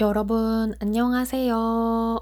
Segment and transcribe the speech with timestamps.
[0.00, 2.18] 여러분, 안녕하세요.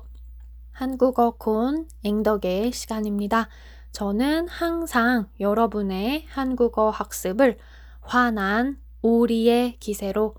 [0.73, 3.49] 한국어 콘 앵덕의 시간입니다.
[3.93, 7.57] 저는 항상 여러분의 한국어 학습을
[8.03, 10.35] 환한 오리의 기세로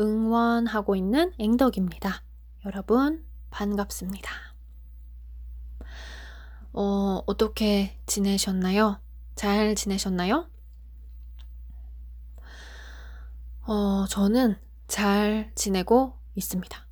[0.00, 2.24] 응원하고 있는 앵덕입니다.
[2.66, 4.32] 여러분, 반갑습니다.
[6.72, 8.98] 어, 어떻게 지내셨나요?
[9.36, 10.48] 잘 지내셨나요?
[13.62, 14.56] 어, 저는
[14.88, 16.86] 잘 지내고 있습니다.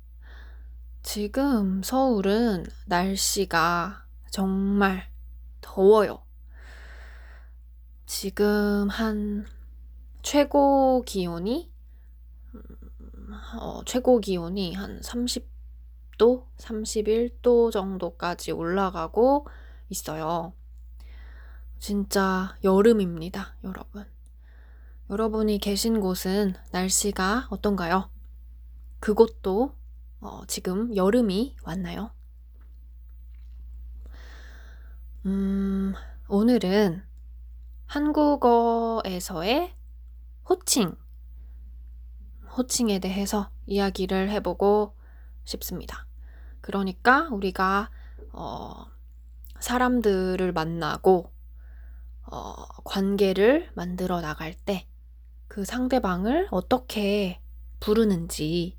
[1.01, 5.09] 지금 서울은 날씨가 정말
[5.61, 6.23] 더워요.
[8.05, 9.45] 지금 한
[10.21, 11.71] 최고 기온이
[13.55, 19.47] 어, 최고 기온이 한 30도, 31도 정도까지 올라가고
[19.89, 20.53] 있어요.
[21.79, 24.05] 진짜 여름입니다, 여러분.
[25.09, 28.12] 여러분이 계신 곳은 날씨가 어떤가요?
[29.03, 29.75] 그곳도
[30.21, 32.11] 어, 지금 여름이 왔나요?
[35.25, 35.93] 음,
[36.29, 37.03] 오늘은
[37.85, 39.73] 한국어에서의
[40.47, 40.95] 호칭,
[42.55, 44.95] 호칭에 대해서 이야기를 해보고
[45.43, 46.07] 싶습니다.
[46.61, 47.91] 그러니까 우리가
[48.31, 48.85] 어,
[49.59, 51.29] 사람들을 만나고
[52.31, 52.53] 어,
[52.85, 54.87] 관계를 만들어 나갈 때
[55.53, 57.39] 그 상대방을 어떻게
[57.79, 58.75] 부르는지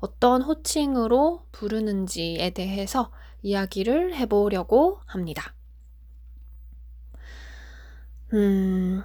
[0.00, 3.10] 어떤 호칭으로 부르는지에 대해서
[3.42, 5.54] 이야기를 해보려고 합니다.
[8.32, 9.02] 음,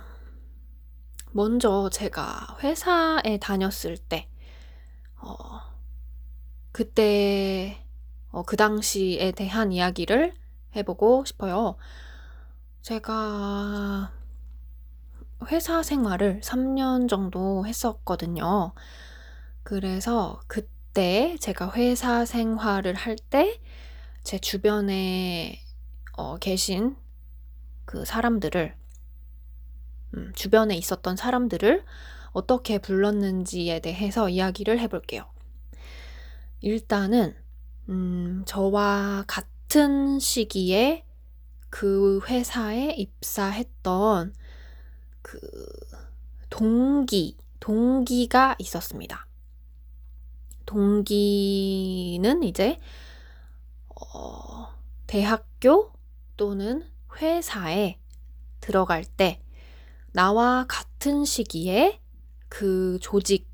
[1.31, 4.27] 먼저 제가 회사에 다녔을 때,
[5.15, 5.61] 어,
[6.71, 7.83] 그때,
[8.29, 10.33] 어, 그 당시에 대한 이야기를
[10.75, 11.75] 해보고 싶어요.
[12.81, 14.11] 제가
[15.47, 18.73] 회사 생활을 3년 정도 했었거든요.
[19.63, 23.59] 그래서 그 때 제가 회사 생활을 할 때
[24.23, 25.61] 제 주변에
[26.13, 26.95] 어, 계신
[27.85, 28.73] 그 사람들을
[30.15, 31.83] 음, 주변에 있었던 사람들을
[32.31, 35.29] 어떻게 불렀는지에 대해서 이야기를 해볼게요.
[36.61, 37.35] 일단은
[37.89, 41.03] 음, 저와 같은 시기에
[41.69, 44.33] 그 회사에 입사했던
[45.21, 45.39] 그
[46.49, 49.27] 동기, 동기가 있었습니다.
[50.73, 52.79] 동기는 이제
[53.89, 54.69] 어,
[55.05, 55.91] 대학교
[56.35, 56.83] 또는
[57.21, 57.99] 회사에
[58.59, 59.39] 들어갈 때
[60.13, 62.01] 나와 같은 시기에
[62.49, 63.53] 그 조직,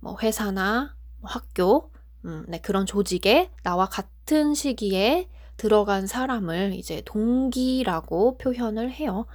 [0.00, 1.90] 뭐 회사나 뭐 학교,
[2.24, 5.28] 음, 네, 그런 조직에 나와 같은 시기에
[5.58, 9.26] 들어간 사람을 이제 동기라고 표현을 해요.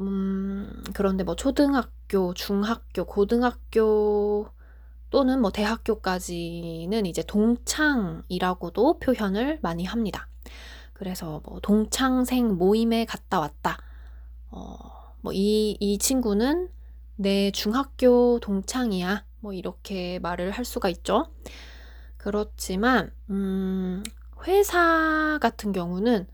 [0.00, 4.48] 음, 그런데 뭐 초등학교, 중학교, 고등학교
[5.10, 10.28] 또는 뭐 대학교까지는 이제 동창이라고도 표현을 많이 합니다.
[10.92, 13.78] 그래서 뭐 동창생 모임에 갔다 왔다.
[14.50, 14.76] 어,
[15.20, 16.68] 뭐 이, 이 친구는
[17.16, 19.24] 내 중학교 동창이야.
[19.40, 21.32] 뭐 이렇게 말을 할 수가 있죠.
[22.16, 24.02] 그렇지만, 음,
[24.46, 26.26] 회사 같은 경우는,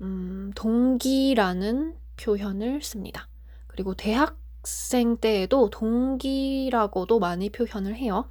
[0.00, 3.28] 음, 동기라는 표현을 씁니다.
[3.66, 8.28] 그리고 대학 학생 때에도 동기라고도 많이 표현을 해요.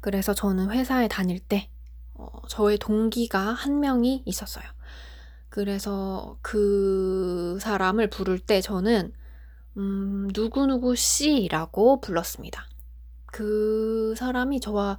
[0.00, 1.70] 그래서 저는 회사에 다닐 때
[2.12, 4.64] 어, 저의 동기가 한 명이 있었어요.
[5.48, 9.14] 그래서 그 사람을 부를 때 저는
[9.78, 12.68] 음, 누구누구 씨라고 불렀습니다.
[13.24, 14.98] 그 사람이 저와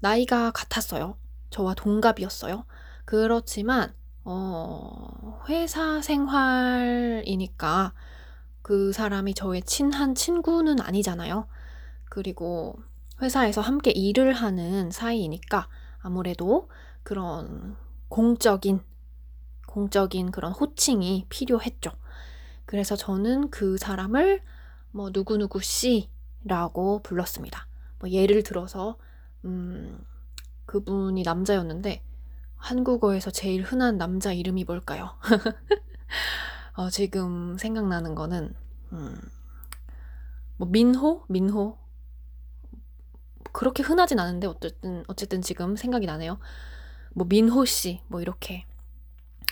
[0.00, 1.16] 나이가 같았어요.
[1.50, 2.64] 저와 동갑이었어요.
[3.04, 3.94] 그렇지만
[4.24, 7.92] 어, 회사 생활이니까
[8.64, 11.46] 그 사람이 저의 친한 친구는 아니잖아요.
[12.06, 12.78] 그리고
[13.20, 15.68] 회사에서 함께 일을 하는 사이이니까
[16.00, 16.70] 아무래도
[17.02, 17.76] 그런
[18.08, 18.80] 공적인,
[19.66, 21.90] 공적인 그런 호칭이 필요했죠.
[22.64, 24.40] 그래서 저는 그 사람을
[24.92, 27.66] 뭐 누구누구 씨라고 불렀습니다.
[27.98, 28.96] 뭐 예를 들어서,
[29.44, 29.98] 음,
[30.64, 32.02] 그분이 남자였는데,
[32.56, 35.18] 한국어에서 제일 흔한 남자 이름이 뭘까요?
[36.76, 38.52] 어, 지금 생각나는 거는
[38.92, 39.20] 음,
[40.56, 41.78] 뭐 민호, 민호
[43.52, 46.40] 그렇게 흔하진 않은데 어쨌든 어쨌든 지금 생각이 나네요.
[47.14, 48.66] 뭐 민호 씨, 뭐 이렇게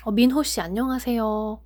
[0.05, 1.61] 어, 민호 씨 안녕하세요.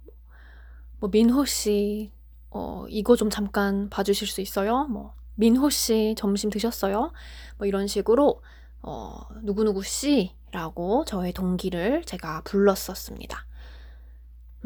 [0.98, 2.12] 뭐 민호 씨,
[2.50, 4.84] 어, 이거 좀 잠깐 봐주실 수 있어요?
[4.88, 7.12] 뭐 민호 씨 점심 드셨어요?
[7.56, 8.42] 뭐 이런 식으로
[8.82, 13.46] 어, 누구누구 씨라고 저의 동기를 제가 불렀었습니다.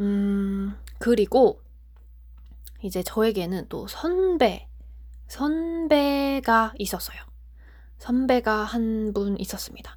[0.00, 1.60] 음, 그리고
[2.82, 4.68] 이제 저에게는 또 선배,
[5.28, 7.18] 선배가 있었어요.
[7.98, 9.96] 선배가 한 분 있었습니다.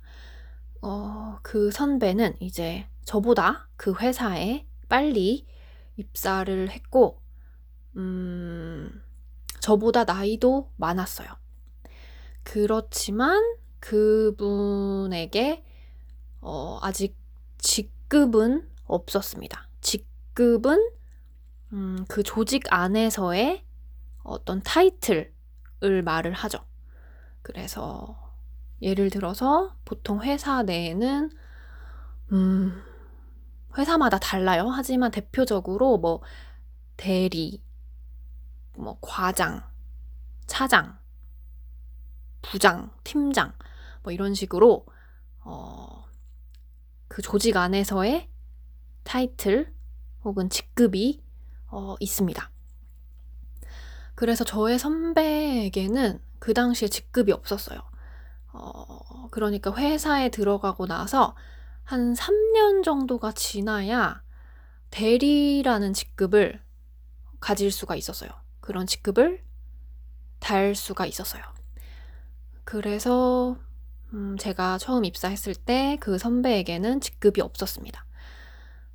[0.81, 5.45] 어, 그 선배는 이제 저보다 그 회사에 빨리
[5.95, 7.21] 입사를 했고,
[7.95, 9.01] 음,
[9.61, 11.27] 저보다 나이도 많았어요.
[12.43, 13.41] 그렇지만
[13.79, 15.63] 그분에게
[16.41, 17.15] 어, 아직
[17.59, 19.69] 직급은 없었습니다.
[20.33, 20.91] 직급은
[21.73, 23.65] 음, 그 조직 안에서의
[24.23, 26.59] 어떤 타이틀을 말을 하죠.
[27.41, 28.33] 그래서
[28.81, 31.31] 예를 들어서 보통 회사 내에는
[32.31, 32.83] 음,
[33.77, 34.67] 회사마다 달라요.
[34.69, 36.21] 하지만 대표적으로 뭐
[36.97, 37.63] 대리,
[38.75, 39.63] 뭐 과장,
[40.45, 40.97] 차장,
[42.41, 43.53] 부장, 팀장
[44.03, 44.85] 뭐 이런 식으로
[45.39, 46.05] 어,
[47.07, 48.29] 그 조직 안에서의
[49.03, 49.73] 타이틀
[50.23, 51.21] 혹은 직급이
[51.67, 52.49] 어, 있습니다.
[54.15, 57.79] 그래서 저의 선배에게는 그 당시에 직급이 없었어요.
[58.53, 61.35] 어, 그러니까 회사에 들어가고 나서
[61.83, 64.21] 한 3년 정도가 지나야
[64.91, 66.61] 대리라는 직급을
[67.39, 68.29] 가질 수가 있었어요.
[68.61, 69.43] 그런 직급을
[70.39, 71.43] 달 수가 있었어요.
[72.63, 73.57] 그래서
[74.13, 78.05] 음, 제가 처음 입사했을 때 그 선배에게는 직급이 없었습니다.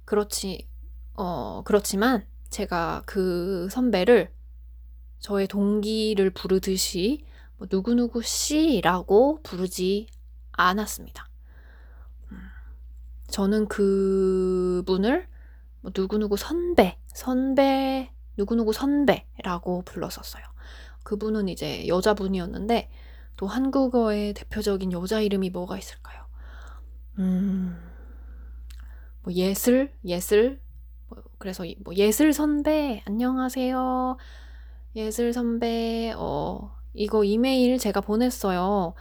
[0.05, 0.69] 그렇지,
[1.21, 4.31] 어, 그렇지만 제가 그 선배를
[5.19, 7.25] 저의 동기를 부르듯이
[7.57, 10.07] 뭐 누구누구 씨라고 부르지
[10.53, 11.29] 않았습니다.
[12.31, 12.39] 음,
[13.27, 15.27] 저는 그분을
[15.81, 20.45] 뭐 누구누구 선배, 선배, 누구누구 선배라고 불렀었어요.
[21.03, 22.91] 그분은 이제 여자분이었는데
[23.37, 26.27] 또 한국어의 대표적인 여자 이름이 뭐가 있을까요?
[27.19, 27.77] 음,
[29.23, 30.61] 뭐 예슬, 예슬.
[31.09, 34.17] 뭐 그래서 뭐 예슬 선배, 안녕하세요.
[34.97, 38.95] 예슬 선배, 어, 이거 이메일 제가 보냈어요.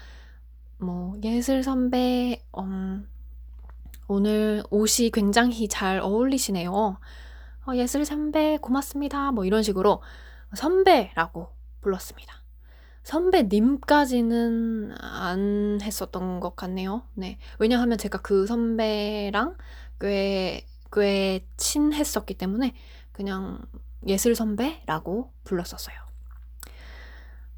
[0.78, 3.10] 뭐, 예슬 선배, 음,
[4.08, 6.72] 오늘 옷이 굉장히 잘 어울리시네요.
[7.68, 9.32] 어, 예슬 선배, 고맙습니다.
[9.32, 10.02] 뭐 이런 식으로
[10.56, 11.50] 선배라고
[11.82, 12.36] 불렀습니다.
[13.04, 17.04] 선배님까지는 안 했었던 것 같네요.
[17.14, 17.40] 네.
[17.58, 19.58] 왜냐하면 제가 그 선배랑
[20.00, 22.74] 꽤, 꽤 친했었기 때문에
[23.12, 23.62] 그냥
[24.08, 25.96] 예술 선배라고 불렀었어요.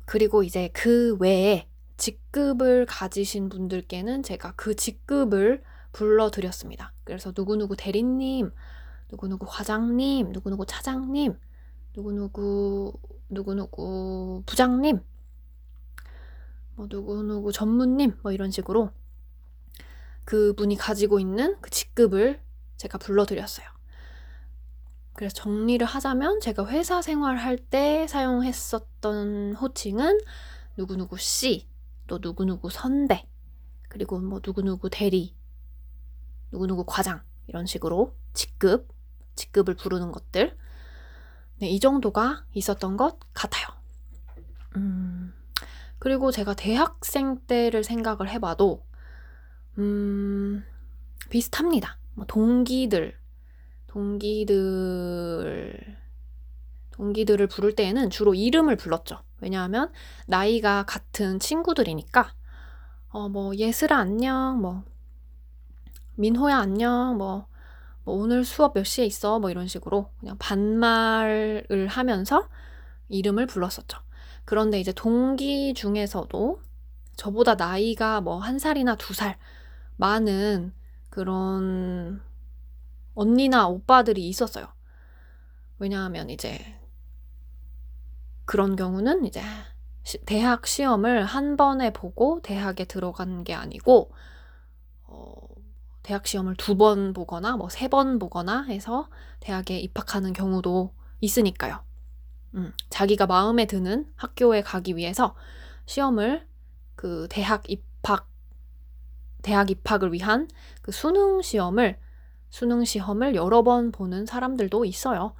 [0.05, 1.67] 그리고 이제 그 외에
[1.97, 5.61] 직급을 가지신 분들께는 제가 그 직급을
[5.91, 6.93] 불러드렸습니다.
[7.03, 8.51] 그래서 누구누구 대리님,
[9.11, 11.37] 누구누구 과장님, 누구누구 차장님,
[11.95, 12.93] 누구누구,
[13.29, 15.01] 누구누구 부장님,
[16.79, 18.91] 뭐 누구누구 전무님 뭐 이런 식으로
[20.23, 22.39] 그분이 가지고 있는 그 직급을
[22.79, 23.67] 제가 불러드렸어요.
[25.13, 30.17] 그래서 정리를 하자면 제가 회사 생활할 때 사용했었던 호칭은
[30.77, 31.67] 누구누구 씨,
[32.07, 33.27] 또 누구누구 선배,
[33.89, 35.35] 그리고 뭐 누구누구 대리,
[36.51, 38.87] 누구누구 과장 이런 식으로 직급,
[39.35, 40.57] 직급을 부르는 것들.
[41.57, 43.67] 네, 이 정도가 있었던 것 같아요.
[44.77, 45.33] 음,
[45.97, 48.85] 그리고 제가 대학생 때를 생각을 해봐도,
[49.77, 50.63] 음,
[51.29, 51.99] 비슷합니다.
[52.19, 53.18] 뭐 동기들,
[53.88, 55.98] 동기들,
[56.92, 59.21] 동기들을 부를 때에는 주로 이름을 불렀죠.
[59.39, 59.92] 왜냐하면
[60.27, 62.33] 나이가 같은 친구들이니까,
[63.10, 64.83] 어, 뭐, 예슬아 안녕, 뭐,
[66.16, 67.47] 민호야 안녕, 뭐,
[68.04, 72.49] 뭐, 오늘 수업 몇 시에 있어, 뭐 이런 식으로 그냥 반말을 하면서
[73.07, 73.97] 이름을 불렀었죠.
[74.45, 76.61] 그런데 이제 동기 중에서도
[77.16, 79.38] 저보다 나이가 뭐 한 살이나 두 살
[79.97, 80.73] 많은
[81.09, 82.21] 그런
[83.16, 84.68] 언니나 오빠들이 있었어요.
[85.80, 86.59] 왜냐하면 이제
[88.45, 89.42] 그런 경우는 이제
[90.25, 94.11] 대학 시험을 한 번에 보고 대학에 들어간 게 아니고
[95.04, 95.33] 어,
[96.04, 101.83] 대학 시험을 두 번 보거나 뭐 세 번 보거나 해서 대학에 입학하는 경우도 있으니까요.
[102.56, 105.35] 음, 자기가 마음에 드는 학교에 가기 위해서
[105.85, 106.47] 시험을
[106.95, 108.29] 그 대학 입학
[109.41, 110.47] 대학 입학을 위한
[110.81, 111.97] 그 수능 시험을
[112.49, 115.33] 수능 시험을 여러 번 보는 사람들도 있어요.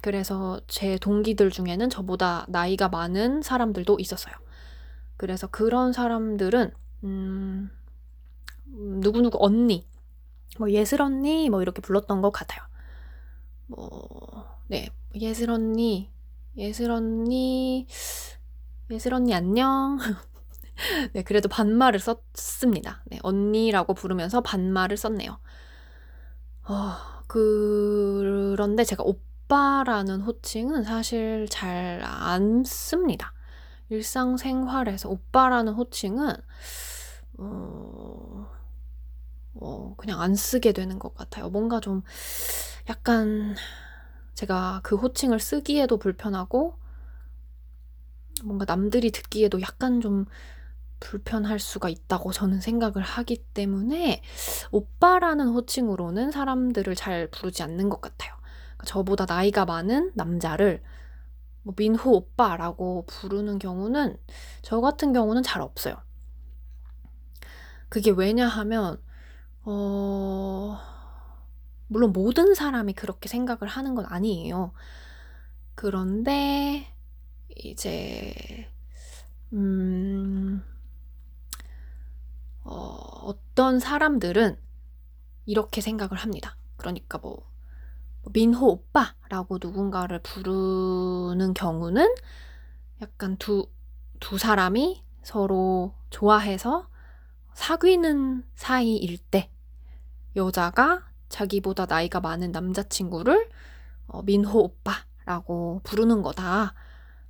[0.00, 4.34] 그래서 제 동기들 중에는 저보다 나이가 많은 사람들도 있었어요.
[5.16, 6.72] 그래서 그런 사람들은
[7.04, 7.70] 음,
[8.66, 9.86] 누구누구 언니,
[10.58, 12.62] 뭐 예슬 언니 뭐 이렇게 불렀던 것 같아요.
[13.66, 16.10] 뭐 네, 예슬 언니,
[16.56, 17.86] 예슬 언니,
[18.90, 19.98] 예슬 언니 안녕.
[21.12, 23.02] 네, 그래도 반말을 썼습니다.
[23.06, 25.38] 네, 언니라고 부르면서 반말을 썼네요.
[26.68, 33.32] 어, 그런데 제가 오빠라는 호칭은 사실 잘 안 씁니다.
[33.90, 36.36] 일상생활에서 오빠라는 호칭은
[37.38, 38.48] 어,
[39.54, 41.48] 어, 그냥 안 쓰게 되는 것 같아요.
[41.50, 42.02] 뭔가 좀
[42.88, 43.56] 약간
[44.34, 46.78] 제가 그 호칭을 쓰기에도 불편하고
[48.44, 50.26] 뭔가 남들이 듣기에도 약간 좀
[51.00, 54.22] 불편할 수가 있다고 저는 생각을 하기 때문에
[54.70, 58.34] 오빠라는 호칭으로는 사람들을 잘 부르지 않는 것 같아요.
[58.76, 60.82] 그러니까 저보다 나이가 많은 남자를
[61.62, 64.16] 뭐 민호 오빠라고 부르는 경우는
[64.62, 65.96] 저 같은 경우는 잘 없어요.
[67.88, 69.00] 그게 왜냐하면
[69.62, 70.78] 어
[71.88, 74.72] 물론 모든 사람이 그렇게 생각을 하는 건 아니에요.
[75.74, 76.86] 그런데
[77.54, 78.34] 이제
[79.52, 80.62] 음
[82.70, 84.58] 어, 어떤 사람들은
[85.46, 86.56] 이렇게 생각을 합니다.
[86.76, 87.50] 그러니까 뭐,
[88.20, 92.14] 뭐 민호 오빠라고 누군가를 부르는 경우는
[93.00, 93.66] 약간 두,
[94.20, 96.88] 두 사람이 서로 좋아해서
[97.54, 99.50] 사귀는 사이일 때
[100.36, 103.48] 여자가 자기보다 나이가 많은 남자친구를
[104.08, 106.74] 어, 민호 오빠라고 부르는 거다.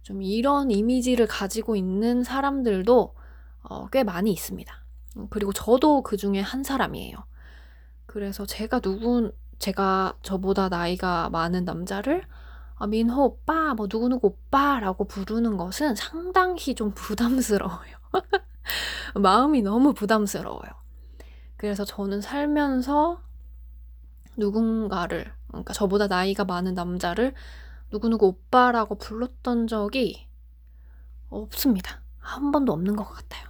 [0.02, 3.14] 좀 이런 이미지를 가지고 있는 사람들도
[3.62, 4.87] 어, 꽤 많이 있습니다.
[5.30, 7.16] 그리고 저도 그 중에 한 사람이에요.
[8.06, 12.24] 그래서 제가 누군, 제가 저보다 나이가 많은 남자를
[12.76, 17.96] 아, 민호 오빠, 뭐 누구누구 오빠라고 부르는 것은 상당히 좀 부담스러워요.
[19.16, 20.70] 마음이 너무 부담스러워요.
[21.56, 23.20] 그래서 저는 살면서
[24.36, 27.34] 누군가를, 그러니까 저보다 나이가 많은 남자를
[27.90, 30.28] 누구누구 오빠라고 불렀던 적이
[31.30, 32.00] 없습니다.
[32.18, 33.48] 한 번도 없는 것 같아요.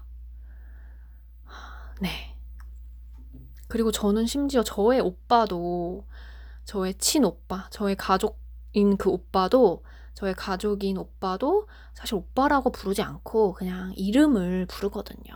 [2.00, 2.34] 네.
[3.68, 6.06] 그리고 저는 심지어 저의 오빠도,
[6.64, 14.66] 저의 친오빠, 저의 가족인 그 오빠도, 저의 가족인 오빠도 사실 오빠라고 부르지 않고 그냥 이름을
[14.66, 15.34] 부르거든요.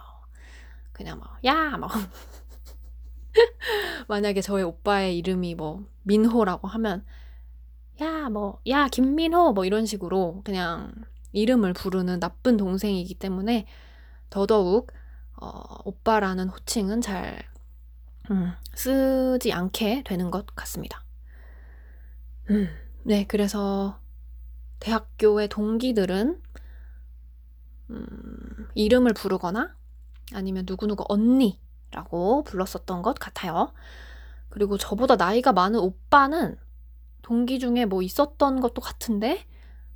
[0.93, 1.77] 그냥 막, 야!
[1.77, 1.91] 막.
[4.09, 7.05] 만약에 저의 오빠의 이름이 뭐, 민호라고 하면,
[8.01, 9.53] 야, 뭐, 야, 김민호!
[9.53, 10.93] 뭐 이런 식으로 그냥
[11.33, 13.67] 이름을 부르는 나쁜 동생이기 때문에
[14.31, 14.93] 더더욱
[15.43, 17.43] 어, 오빠라는 호칭은 잘
[18.31, 21.05] 음, 쓰지 않게 되는 것 같습니다.
[22.51, 22.69] 음,
[23.03, 23.99] 네, 그래서
[24.79, 26.41] 대학교의 동기들은
[27.91, 29.75] 음, 이름을 부르거나
[30.33, 33.73] 아니면 누구누구 언니라고 불렀었던 것 같아요.
[34.49, 36.57] 그리고 저보다 나이가 많은 오빠는
[37.23, 39.45] 동기 중에 뭐 있었던 것도 같은데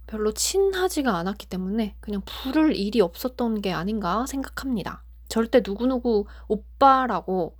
[0.08, 5.05] 별로 친하지가 않았기 때문에 그냥 부를 일이 없었던 게 아닌가 생각합니다.
[5.28, 7.56] 절대 누구누구 오빠라고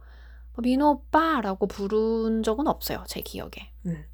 [0.56, 3.04] 뭐 민호 오빠라고 부른 적은 없어요.
[3.06, 3.72] 제 기억에.
[3.86, 4.04] 음.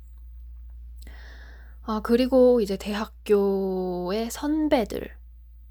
[1.85, 5.09] 아, 그리고 이제 대학교의 선배들,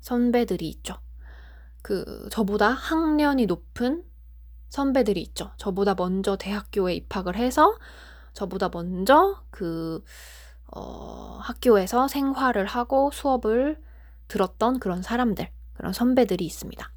[0.02, 0.98] 선배들이 있죠.
[1.82, 4.04] 그, 저보다 학년이 높은
[4.70, 5.52] 선배들이 있죠.
[5.58, 7.78] 저보다 먼저 대학교에 입학을 해서
[8.34, 10.04] 저보다 먼저 그,
[10.68, 13.82] 어, 학교에서 생활을 하고 수업을
[14.28, 16.92] 들었던 그런 사람들, 그런 선배들이 있습니다.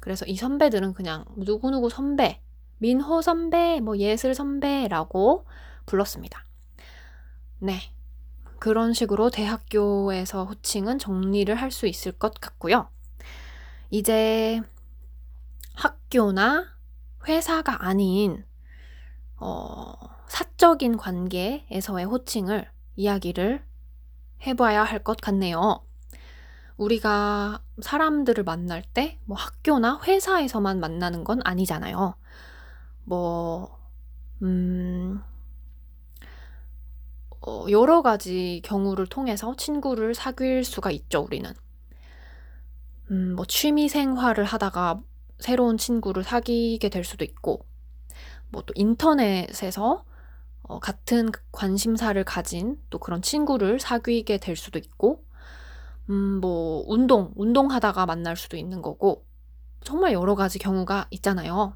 [0.00, 2.42] 그래서 이 선배들은 그냥 누구누구 선배,
[2.78, 5.46] 민호 선배, 뭐 예슬 선배라고
[5.86, 6.44] 불렀습니다.
[7.58, 7.80] 네.
[8.58, 12.88] 그런 식으로 대학교에서 호칭은 정리를 할 수 있을 것 같고요.
[13.90, 14.60] 이제
[15.74, 16.66] 학교나
[17.28, 18.44] 회사가 아닌
[19.36, 19.92] 어,
[20.28, 23.64] 사적인 관계에서의 호칭을 이야기를
[24.46, 25.84] 해봐야 할 것 같네요.
[26.76, 32.14] 우리가 사람들을 만날 때 뭐 학교나 회사에서만 만나는 건 아니잖아요.
[33.04, 33.78] 뭐,
[34.42, 35.22] 음,
[37.46, 41.52] 어, 여러 가지 경우를 통해서 친구를 사귈 수가 있죠, 우리는.
[43.10, 45.00] 음, 뭐 취미 생활을 하다가
[45.38, 47.66] 새로운 친구를 사귀게 될 수도 있고,
[48.50, 50.04] 뭐 또 인터넷에서
[50.62, 55.24] 어, 같은 관심사를 가진 또 그런 친구를 사귀게 될 수도 있고,
[56.10, 59.24] 음, 뭐, 운동, 운동하다가 만날 수도 있는 거고,
[59.82, 61.74] 정말 여러 가지 경우가 있잖아요.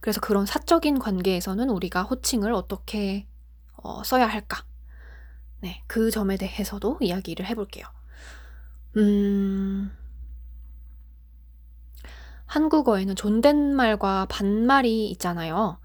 [0.00, 3.26] 그래서 그런 사적인 관계에서는 우리가 호칭을 어떻게
[3.76, 4.64] 어, 써야 할까?
[5.60, 7.86] 네, 그 점에 대해서도 이야기를 해볼게요.
[8.96, 9.90] 음,
[12.46, 15.78] 한국어에는 존댓말과 반말이 있잖아요.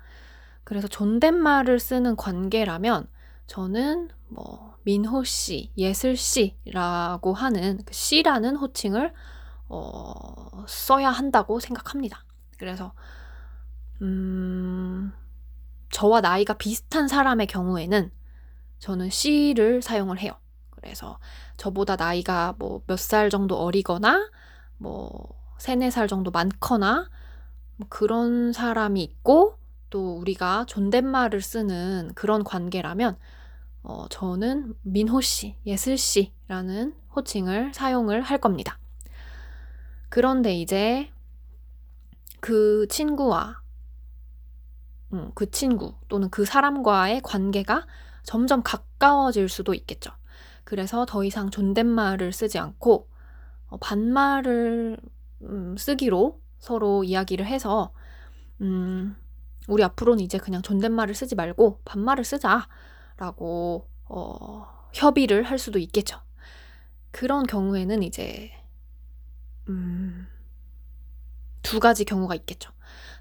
[0.64, 3.08] 그래서 존댓말을 쓰는 관계라면
[3.48, 9.14] 저는 뭐 민호 씨, 예슬 씨라고 하는 그 씨라는 호칭을
[9.68, 12.24] 어, 써야 한다고 생각합니다.
[12.58, 12.94] 그래서
[14.02, 15.12] 음,
[15.92, 18.12] 저와 나이가 비슷한 사람의 경우에는
[18.80, 20.34] 저는 씨를 사용을 해요.
[20.72, 21.20] 그래서
[21.58, 24.30] 저보다 나이가 뭐 몇 살 정도 어리거나
[24.78, 27.10] 뭐 세네 살 정도 많거나
[27.78, 29.58] 뭐 그런 사람이 있고
[29.90, 33.18] 또 우리가 존댓말을 쓰는 그런 관계라면
[33.88, 38.80] 어, 저는 민호 씨, 예슬 씨라는 호칭을 사용을 할 겁니다.
[40.10, 41.12] 그런데 이제
[42.40, 43.62] 그 친구와
[45.14, 47.86] 음, 그 친구 또는 그 사람과의 관계가
[48.24, 50.10] 점점 가까워질 수도 있겠죠.
[50.64, 53.08] 그래서 더 이상 존댓말을 쓰지 않고
[53.68, 54.98] 어, 반말을
[55.44, 57.94] 음, 쓰기로 서로 이야기를 해서
[58.62, 59.16] 음,
[59.68, 62.68] 우리 앞으로는 이제 그냥 존댓말을 쓰지 말고 반말을 쓰자
[63.18, 66.20] 라고 어, 협의를 할 수도 있겠죠.
[67.12, 68.52] 그런 경우에는 이제
[69.70, 70.28] 음,
[71.62, 72.72] 두 가지 경우가 있겠죠.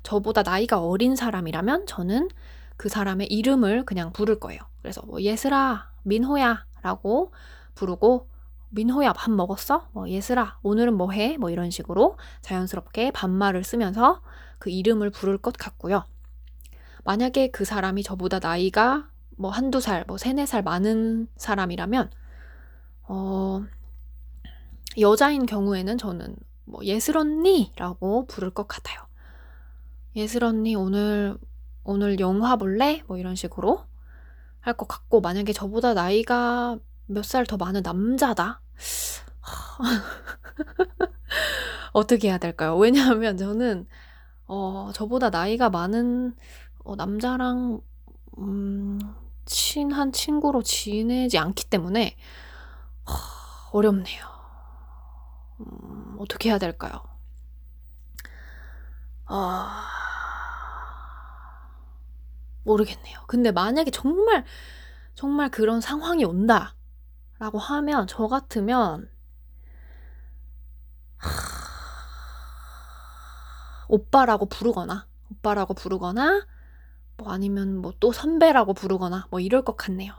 [0.02, 2.28] 저보다 나이가 어린 사람이라면 저는
[2.76, 4.60] 그 사람의 이름을 그냥 부를 거예요.
[4.82, 7.32] 그래서 뭐 예슬아, 민호야 라고
[7.74, 8.28] 부르고
[8.70, 9.88] 민호야 밥 먹었어?
[9.92, 11.36] 뭐 예슬아 오늘은 뭐 해?
[11.38, 14.20] 뭐 이런 식으로 자연스럽게 반말을 쓰면서
[14.58, 16.04] 그 이름을 부를 것 같고요.
[17.04, 22.10] 만약에 그 사람이 저보다 나이가 뭐 한두 살, 뭐 세네 살 많은 사람이라면
[23.08, 23.64] 어
[25.00, 29.00] 여자인 경우에는 저는 뭐 예슬 언니라고 부를 것 같아요.
[30.16, 31.36] 예슬 언니 오늘
[31.84, 33.02] 오늘 영화 볼래?
[33.06, 33.84] 뭐 이런 식으로
[34.60, 38.62] 할 것 같고 만약에 저보다 나이가 몇 살 더 많은 남자다.
[41.92, 42.76] 어떻게 해야 될까요?
[42.76, 43.86] 왜냐하면 저는
[44.46, 46.34] 어, 저보다 나이가 많은
[46.84, 47.80] 어, 남자랑
[48.38, 49.00] 음,
[49.46, 52.16] 친한 친구로 지내지 않기 때문에
[53.06, 53.12] 어,
[53.72, 54.24] 어렵네요.
[55.60, 57.00] 음, 어떻게 해야 될까요?
[59.26, 59.88] 아,
[62.64, 63.20] 모르겠네요.
[63.26, 64.44] 근데 만약에 정말,
[65.14, 66.74] 정말 그런 상황이 온다.
[67.38, 69.10] 라고 하면, 저 같으면,
[71.16, 71.30] 하...
[73.88, 76.46] 오빠라고 부르거나, 오빠라고 부르거나,
[77.16, 80.14] 뭐 아니면 뭐 또 선배라고 부르거나, 뭐 이럴 것 같네요.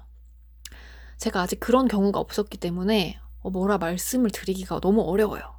[1.17, 5.55] 제가 아직 그런 경우가 없었기 때문에, 어, 뭐라 말씀을 드리기가 너무 어려워요.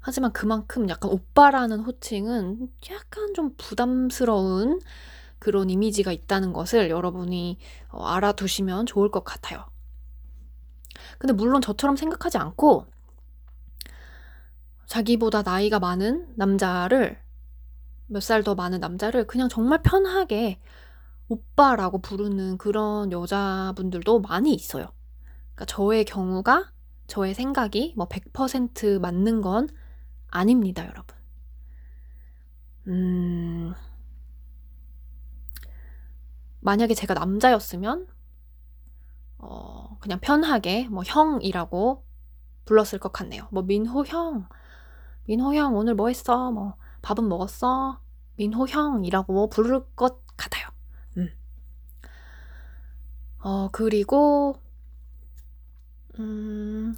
[0.00, 4.80] 하지만 그만큼 약간 오빠라는 호칭은 약간 좀 부담스러운
[5.38, 7.58] 그런 이미지가 있다는 것을 여러분이
[7.90, 9.66] 어, 알아두시면 좋을 것 같아요.
[11.18, 12.86] 근데 물론 저처럼 생각하지 않고
[14.86, 17.20] 자기보다 나이가 많은 남자를
[18.08, 20.60] 몇 살 더 많은 남자를 그냥 정말 편하게
[21.28, 24.92] 오빠라고 부르는 그런 여자분들도 많이 있어요.
[25.54, 26.72] 그러니까 저의 경우가
[27.08, 29.68] 저의 생각이 뭐 100% 맞는 건
[30.28, 31.16] 아닙니다, 여러분.
[32.86, 33.74] 음,
[36.60, 38.06] 만약에 제가 남자였으면,
[39.38, 42.04] 어, 그냥 편하게 뭐 형이라고
[42.64, 43.48] 불렀을 것 같네요.
[43.52, 44.48] 뭐 민호 형,
[45.26, 46.52] 민호 형 오늘 뭐 했어?
[46.52, 48.00] 뭐 밥은 먹었어?
[48.36, 50.68] 민호 형이라고 부를 것 같아요.
[51.16, 51.30] 음.
[53.40, 54.60] 어, 그리고
[56.18, 56.94] 음,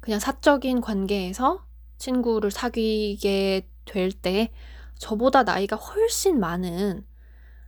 [0.00, 1.64] 그냥 사적인 관계에서
[1.98, 4.52] 친구를 사귀게 될 때
[4.98, 7.06] 저보다 나이가 훨씬 많은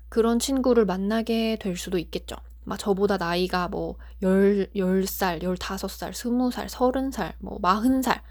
[0.09, 2.37] 그런 친구를 만나게 될 수도 있겠죠.
[2.65, 8.23] 막 저보다 나이가 뭐 열, 열살 열다섯 살 스무 살 서른 살뭐 마흔 살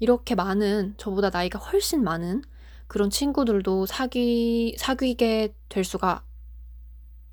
[0.00, 2.42] 이렇게 많은 저보다 나이가 훨씬 많은
[2.90, 6.24] 그런 친구들도 사귀, 사귀게 될 수가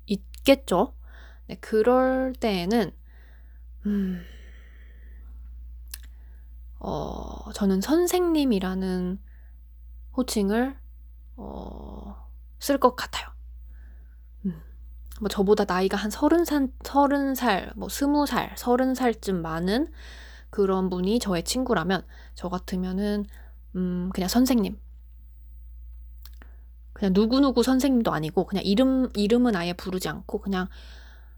[0.06, 0.94] 있겠죠.
[1.48, 2.92] 네, 그럴 때에는,
[3.86, 4.22] 음,
[6.78, 9.18] 어, 저는 선생님이라는
[10.16, 10.76] 호칭을
[11.34, 13.28] 어, 쓸 것 같아요.
[14.44, 14.62] 음,
[15.20, 19.90] 뭐 저보다 나이가 한 서른 살, 서른 살, 뭐 스무 살, 서른 살쯤 많은
[20.50, 23.26] 그런 분이 저의 친구라면 저 같으면은
[23.74, 24.78] 음, 그냥 선생님.
[26.98, 30.68] 그냥 누구누구 선생님도 아니고 그냥 이름 이름은 아예 부르지 않고 그냥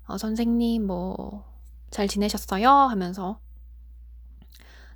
[0.07, 1.51] 어, 선생님 뭐
[1.91, 3.41] 잘 지내셨어요 하면서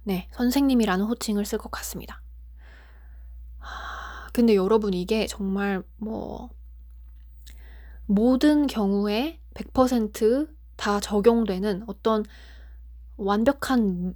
[0.04, 2.22] 네, 선생님이라는 호칭을 쓸 것 같습니다.
[4.32, 6.50] 근데 여러분 이게 정말 뭐
[8.06, 12.24] 모든 경우에 100%다 적용되는 어떤
[13.16, 14.14] 완벽한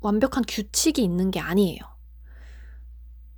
[0.00, 1.80] 완벽한 규칙이 있는 게 아니에요.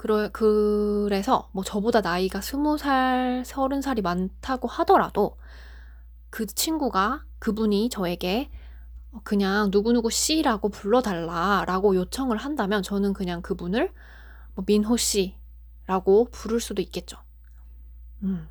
[0.05, 5.39] 그러, 그래서 뭐 저보다 나이가 20살, 30살이 많다고 하더라도
[6.29, 8.51] 그 친구가 그분이 저에게
[9.13, 13.95] 어, 그냥 누구누구 씨라고 불러달라라고 요청을 한다면 저는 그냥 그분을
[14.55, 17.17] 뭐 민호 씨라고 부를 수도 있겠죠.
[18.25, 18.47] 음.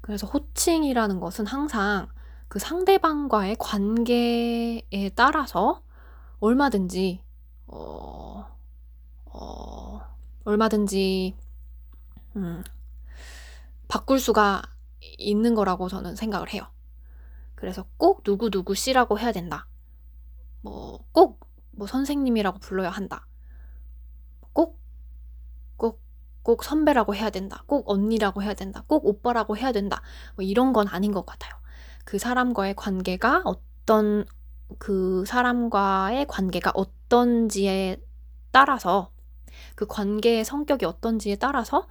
[0.00, 2.08] 그래서 호칭이라는 것은 항상
[2.48, 5.82] 그 상대방과의 관계에 따라서
[6.40, 7.20] 얼마든지
[7.66, 8.46] 어,
[9.26, 10.17] 어,
[10.48, 11.36] 얼마든지
[12.36, 12.64] 음,
[13.86, 14.62] 바꿀 수가
[15.18, 16.62] 있는 거라고 저는 생각을 해요.
[17.54, 19.66] 그래서 꼭 누구누구 씨라고 해야 된다.
[20.62, 23.26] 뭐, 꼭, 뭐, 선생님이라고 불러야 한다.
[24.54, 24.80] 꼭,
[25.76, 26.00] 꼭,
[26.42, 27.62] 꼭 선배라고 해야 된다.
[27.66, 28.84] 꼭 언니라고 해야 된다.
[28.86, 30.00] 꼭 오빠라고 해야 된다.
[30.34, 31.52] 뭐 이런 건 아닌 것 같아요.
[32.06, 34.24] 그 사람과의 관계가 어떤,
[34.78, 38.02] 그 사람과의 관계가 어떤지에
[38.50, 39.12] 따라서,
[39.74, 41.86] 그 관계의 성격이 어떤지에 따라서,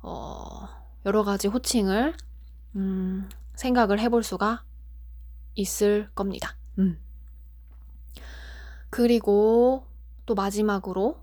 [0.00, 0.68] 어,
[1.06, 2.14] 여러 가지 호칭을,
[2.76, 4.64] 음, 생각을 해볼 수가
[5.54, 6.56] 있을 겁니다.
[6.78, 7.00] 음.
[8.90, 9.86] 그리고
[10.26, 11.20] 또 마지막으로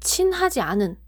[0.00, 0.98] 친하지 않은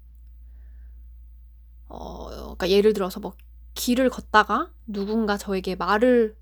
[1.88, 3.34] 어, 그러니까 예를 들어서 뭐
[3.74, 6.36] 길을 걷다가 누군가 저에게 말을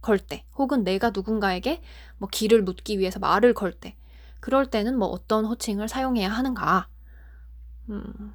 [0.00, 1.82] 걸 때, 혹은 내가 누군가에게
[2.18, 3.96] 뭐 길을 묻기 위해서 말을 걸 때,
[4.40, 6.88] 그럴 때는 뭐 어떤 호칭을 사용해야 하는가,
[7.90, 8.34] 음,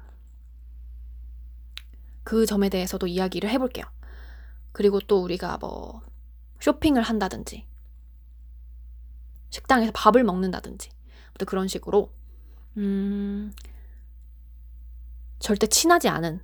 [2.24, 3.84] 그 점에 대해서도 이야기를 해볼게요.
[4.72, 6.02] 그리고 또 우리가 뭐
[6.60, 7.66] 쇼핑을 한다든지
[9.50, 10.90] 식당에서 밥을 먹는다든지
[11.38, 12.12] 또 그런 식으로
[12.76, 13.52] 음
[15.38, 16.40] 절대 친하지 않은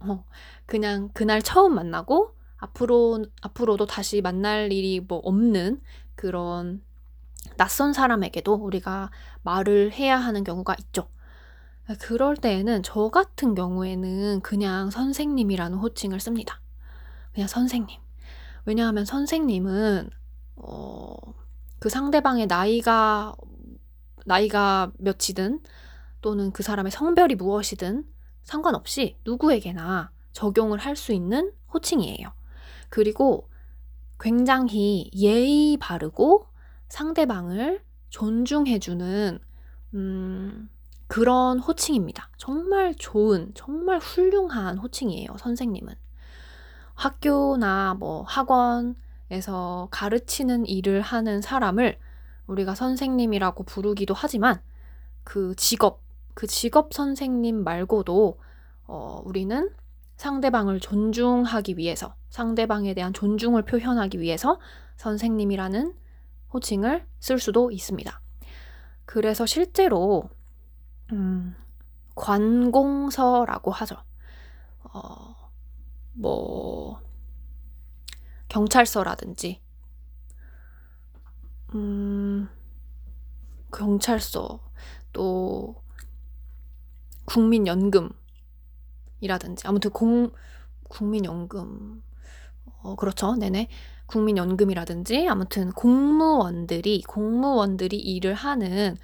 [0.00, 0.24] 어
[0.66, 5.80] 그냥 그날 처음 만나고 앞으로 앞으로도 다시 만날 일이 뭐 없는
[6.16, 6.82] 그런
[7.56, 9.10] 낯선 사람에게도 우리가
[9.42, 11.08] 말을 해야 하는 경우가 있죠.
[12.00, 16.60] 그럴 때에는 저 같은 경우에는 그냥 선생님이라는 호칭을 씁니다.
[17.32, 17.98] 그냥 선생님.
[18.64, 20.10] 왜냐하면 선생님은
[20.56, 21.16] 어,
[21.78, 23.34] 그 상대방의 나이가
[24.26, 25.60] 나이가 몇이든
[26.20, 28.04] 또는 그 사람의 성별이 무엇이든
[28.44, 32.32] 상관없이 누구에게나 적용을 할 수 있는 호칭이에요.
[32.88, 33.48] 그리고
[34.18, 36.46] 굉장히 예의 바르고
[36.90, 39.38] 상대방을 존중해주는
[39.94, 40.68] 음,
[41.06, 42.28] 그런 호칭입니다.
[42.36, 45.94] 정말 좋은, 정말 훌륭한 호칭이에요, 선생님은.
[46.94, 51.96] 학교나 뭐 학원에서 가르치는 일을 하는 사람을
[52.46, 54.60] 우리가 선생님이라고 부르기도 하지만
[55.24, 56.02] 그 직업,
[56.34, 58.38] 그 직업 선생님 말고도
[58.86, 59.70] 어, 우리는
[60.16, 64.58] 상대방을 존중하기 위해서, 상대방에 대한 존중을 표현하기 위해서
[64.96, 65.94] 선생님이라는
[66.52, 68.20] 호칭을 쓸 수도 있습니다.
[69.04, 70.28] 그래서 실제로,
[71.12, 71.54] 음,
[72.14, 73.96] 관공서라고 하죠.
[74.84, 75.50] 어,
[76.12, 77.00] 뭐
[78.48, 79.60] 경찰서라든지
[81.74, 82.48] 음
[83.72, 84.60] 경찰서
[85.12, 85.82] 또
[87.26, 88.16] 국민연금이라든지
[89.64, 90.32] 아무튼 공
[90.88, 92.02] 국민연금
[92.82, 93.68] 어 그렇죠 네네
[94.10, 98.96] 국민연금이라든지 아무튼 공무원들이 공무원들이 일을 하는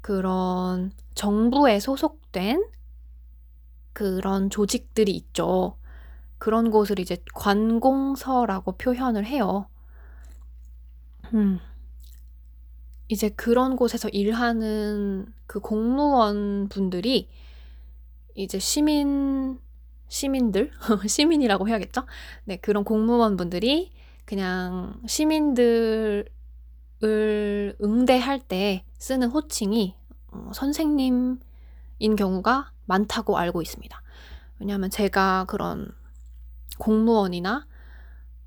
[0.00, 2.64] 그런 정부에 소속된
[3.92, 5.76] 그런 조직들이 있죠.
[6.38, 9.66] 그런 곳을 이제 관공서라고 표현을 해요.
[11.32, 11.60] 음.
[13.08, 17.28] 이제 그런 곳에서 일하는 그 공무원 분들이
[18.34, 19.60] 이제 시민,
[20.08, 20.72] 시민들?
[21.06, 22.06] 시민이라고 해야겠죠?
[22.44, 23.92] 네, 그런 공무원 분들이
[24.24, 26.26] 그냥 시민들을
[27.02, 29.96] 응대할 때 쓰는 호칭이
[30.28, 31.38] 어, 선생님인
[32.16, 34.02] 경우가 많다고 알고 있습니다.
[34.58, 35.90] 왜냐하면 제가 그런
[36.78, 37.66] 공무원이나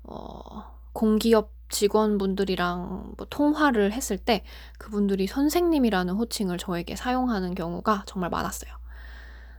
[0.02, 4.44] 어, 공기업 직원분들이랑 뭐 통화를 했을 때
[4.78, 8.72] 그분들이 선생님이라는 호칭을 저에게 사용하는 경우가 정말 많았어요.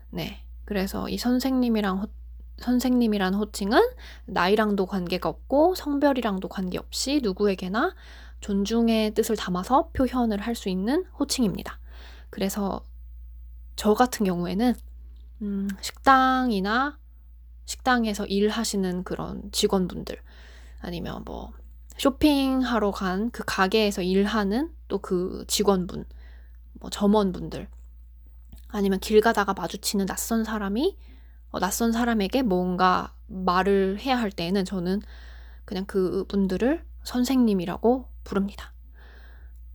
[0.09, 0.43] 네.
[0.65, 2.07] 그래서 이 선생님이랑 호,
[2.59, 3.81] 선생님이라는 호칭은
[4.25, 7.95] 나이랑도 관계가 없고 성별이랑도 관계없이 누구에게나
[8.41, 11.79] 존중의 뜻을 담아서 표현을 할 수 있는 호칭입니다.
[12.29, 12.83] 그래서
[13.75, 14.73] 저 같은 경우에는
[15.43, 16.97] 음, 식당이나
[17.65, 20.17] 식당에서 일하시는 그런 직원분들
[20.81, 21.51] 아니면 뭐
[21.97, 26.05] 쇼핑하러 간 그 가게에서 일하는 또 그 직원분
[26.79, 27.67] 뭐 점원분들
[28.69, 31.06] 아니면 길 가다가 마주치는 낯선 사람이 어,
[31.53, 35.01] 낯선 사람에게 뭔가 말을 해야 할 때에는 저는
[35.65, 38.73] 그냥 그 분들을 선생님이라고 부릅니다.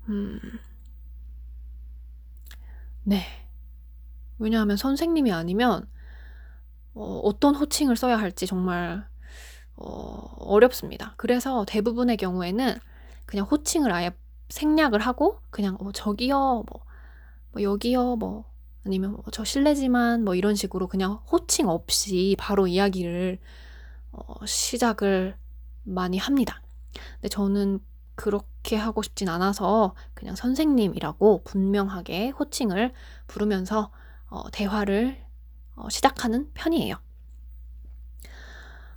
[0.09, 0.39] 음.
[3.05, 3.23] 네.
[4.39, 5.89] 왜냐하면 선생님이 아니면
[6.95, 9.07] 어, 어떤 호칭을 써야 할지 정말
[9.77, 11.15] 어, 어렵습니다.
[11.17, 12.77] 그래서 대부분의 경우에는
[13.27, 14.11] 그냥 호칭을 아예
[14.51, 16.85] 생략을 하고 그냥 어, 저기요, 뭐,
[17.53, 18.45] 뭐 여기요, 뭐
[18.85, 23.39] 아니면 뭐, 저 실례지만 뭐 이런 식으로 그냥 호칭 없이 바로 이야기를
[24.13, 25.37] 어, 시작을
[25.85, 26.63] 많이 합니다.
[27.21, 27.81] 근데 저는
[28.15, 32.93] 그렇 그렇게 하고 싶진 않아서 그냥 선생님이라고 분명하게 호칭을
[33.27, 33.91] 부르면서
[34.29, 35.21] 어, 대화를
[35.75, 36.97] 어, 시작하는 편이에요.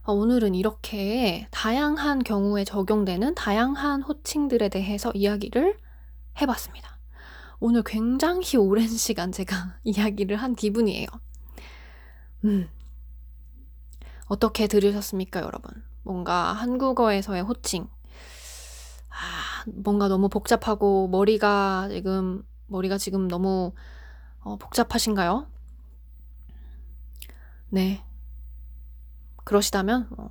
[0.04, 5.78] 어, 오늘은 이렇게 다양한 경우에 적용되는 다양한 호칭들에 대해서 이야기를
[6.40, 6.95] 해봤습니다.
[7.60, 11.08] 오늘 굉장히 오랜 시간 제가 이야기를 한 기분이에요.
[12.46, 12.70] 음.
[14.28, 15.84] 어떻게 들으셨습니까, 여러분?
[16.04, 17.88] 뭔가 한국어에서의 호칭.
[19.10, 23.74] 아, 뭔가 너무 복잡하고 머리가 지금, 머리가 지금 너무
[24.40, 25.48] 어, 복잡하신가요?
[27.70, 28.04] 네.
[29.44, 30.30] 그러시다면 어,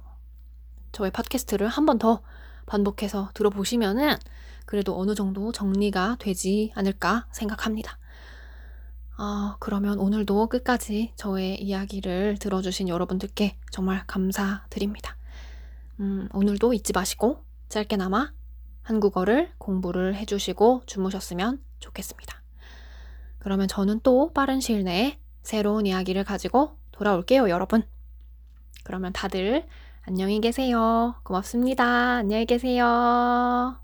[0.92, 2.22] 저의 팟캐스트를 한 번 더
[2.66, 4.16] 반복해서 들어보시면은
[4.64, 7.98] 그래도 어느 정도 정리가 되지 않을까 생각합니다.
[9.16, 15.16] 아, 그러면 오늘도 끝까지 저의 이야기를 들어주신 여러분들께 정말 감사드립니다.
[16.00, 18.32] 음, 오늘도 잊지 마시고 짧게나마
[18.82, 22.42] 한국어를 공부를 해주시고 주무셨으면 좋겠습니다.
[23.38, 27.82] 그러면 저는 또 빠른 시일 내에 새로운 이야기를 가지고 돌아올게요, 여러분.
[28.84, 29.66] 그러면 다들
[30.06, 31.14] 안녕히 계세요.
[31.22, 31.84] 고맙습니다.
[32.16, 33.83] 안녕히 계세요.